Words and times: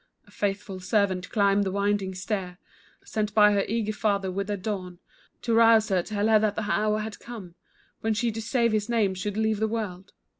A 0.25 0.31
faithful 0.31 0.79
servant 0.79 1.29
climbed 1.29 1.63
the 1.63 1.71
winding 1.71 2.15
stair, 2.15 2.57
Sent 3.05 3.35
by 3.35 3.51
her 3.51 3.63
eager 3.67 3.93
father 3.93 4.31
with 4.31 4.47
the 4.47 4.57
dawn 4.57 4.97
To 5.43 5.53
rouse 5.53 5.89
her, 5.89 6.01
tell 6.01 6.27
her 6.27 6.39
that 6.39 6.55
the 6.55 6.65
hour 6.71 7.01
had 7.01 7.19
come 7.19 7.53
When 7.99 8.15
she 8.15 8.31
to 8.31 8.41
save 8.41 8.71
his 8.71 8.89
name 8.89 9.13
should 9.13 9.37
leave 9.37 9.59
the 9.59 9.67
world. 9.67 10.13